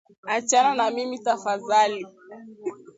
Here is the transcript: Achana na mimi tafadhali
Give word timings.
Achana 0.35 0.71
na 0.75 0.85
mimi 0.91 1.19
tafadhali 1.23 2.05